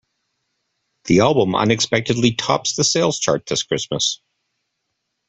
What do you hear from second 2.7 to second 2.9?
the